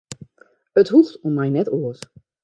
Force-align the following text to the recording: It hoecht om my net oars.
It 0.81 0.89
hoecht 0.93 1.17
om 1.27 1.35
my 1.39 1.47
net 1.55 1.67
oars. 1.79 2.01